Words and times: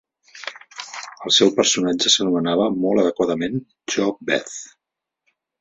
El 1.27 1.33
seu 1.35 1.51
personatge 1.59 2.13
s'anomenava, 2.15 2.67
molt 2.87 3.03
adequadament, 3.05 3.63
JoBeth. 3.97 4.61